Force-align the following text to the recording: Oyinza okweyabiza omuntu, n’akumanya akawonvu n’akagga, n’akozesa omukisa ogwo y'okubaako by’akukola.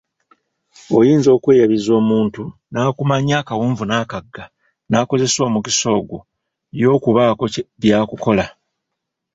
Oyinza 0.97 1.29
okweyabiza 1.37 1.91
omuntu, 2.01 2.43
n’akumanya 2.71 3.35
akawonvu 3.41 3.83
n’akagga, 3.85 4.43
n’akozesa 4.89 5.39
omukisa 5.47 5.87
ogwo 5.99 6.17
y'okubaako 6.81 7.43
by’akukola. 7.81 8.45